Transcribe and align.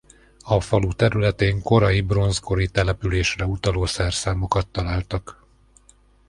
A 0.41 0.61
falu 0.61 0.93
területén 0.93 1.61
korai 1.61 2.01
bronzkori 2.01 2.67
településre 2.67 3.45
utaló 3.45 3.85
szerszámokat 3.85 4.67
találtak. 4.67 5.45